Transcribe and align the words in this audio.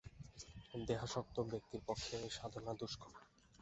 দেহাসক্ত 0.87 1.35
ব্যক্তির 1.51 1.81
পক্ষে 1.87 2.13
এই 2.19 2.31
সাধনা 2.37 2.71
দুষ্কর। 2.79 3.13